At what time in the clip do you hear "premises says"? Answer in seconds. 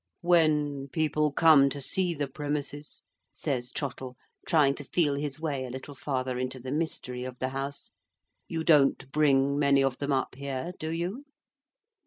2.27-3.71